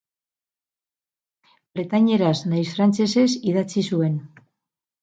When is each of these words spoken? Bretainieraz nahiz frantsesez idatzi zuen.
Bretainieraz 1.75 2.35
nahiz 2.55 2.67
frantsesez 2.79 3.29
idatzi 3.53 3.89
zuen. 3.93 4.23